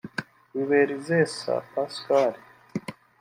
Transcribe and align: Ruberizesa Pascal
Ruberizesa 0.53 1.53
Pascal 1.73 2.33